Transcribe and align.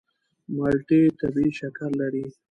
مالټې 0.55 1.01
طبیعي 1.19 1.51
شکر 1.59 1.89
لري. 2.01 2.25